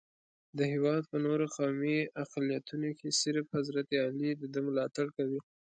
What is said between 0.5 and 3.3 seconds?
د هېواد په نورو قومي اقلیتونو کې